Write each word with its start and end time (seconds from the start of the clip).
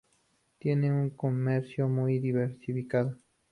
Tiene 0.57 0.91
un 0.91 1.11
comercio 1.11 1.87
muy 1.87 2.17
diversificado. 2.17 3.15